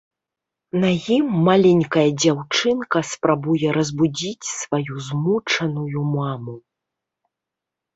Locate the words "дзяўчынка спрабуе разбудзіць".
2.23-4.51